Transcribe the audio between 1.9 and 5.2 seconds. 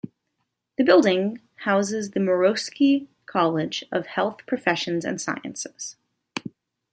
the Morosky College of Health Professions